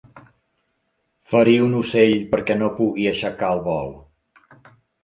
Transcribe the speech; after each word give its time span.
Ferir 1.33 1.53
un 1.67 1.77
ocell 1.81 2.17
perquè 2.35 2.59
no 2.63 2.73
pugui 2.81 3.09
aixecar 3.13 3.57
el 3.59 3.65
vol. 3.71 3.97